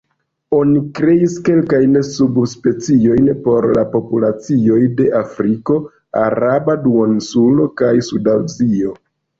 [0.59, 5.81] Oni kreis kelkajn subspeciojn por la populacioj de Afriko,
[6.27, 9.01] Araba Duoninsulo kaj Suda Azio.